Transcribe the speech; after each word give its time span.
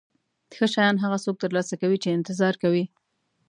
ښه 0.55 0.65
شیان 0.73 0.95
هغه 1.03 1.17
څوک 1.25 1.35
ترلاسه 1.43 1.75
کوي 1.81 1.97
چې 2.03 2.15
انتظار 2.17 2.55
کوي. 2.63 2.83